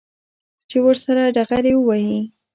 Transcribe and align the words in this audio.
چې 0.69 0.77
ورسره 0.85 1.23
ډغرې 1.35 1.73
ووهي. 1.77 2.19